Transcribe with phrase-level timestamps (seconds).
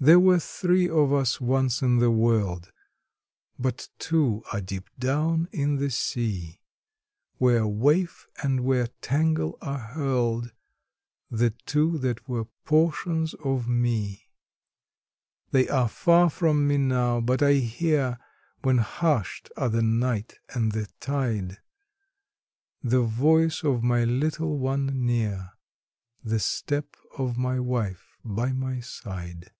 [0.00, 2.70] There were three of us once in the world;
[3.58, 6.60] but two are deep down in the sea,
[7.38, 10.52] Where waif and where tangle are hurled
[11.32, 14.28] the two that were portions of me;
[15.50, 18.20] They are far from me now, but I hear,
[18.62, 21.58] when hushed are the night and the tide,
[22.84, 25.54] The voice of my little one near
[26.22, 29.50] the step of my wife by my side.